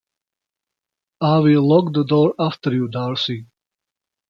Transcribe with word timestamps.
I 1.21 1.37
will 1.41 1.69
lock 1.69 1.93
the 1.93 2.03
door 2.03 2.33
after 2.39 2.73
you, 2.73 2.87
Darcy. 2.87 3.45